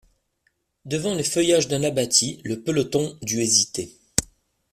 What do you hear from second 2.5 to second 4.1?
peloton dut hésiter.